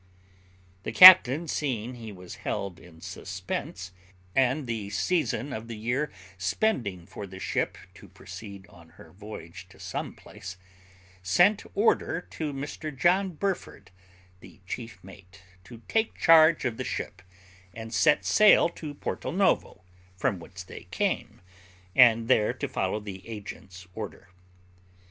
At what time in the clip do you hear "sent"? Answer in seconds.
11.21-11.65